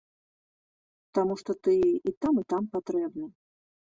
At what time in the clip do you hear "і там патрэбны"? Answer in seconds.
2.43-3.27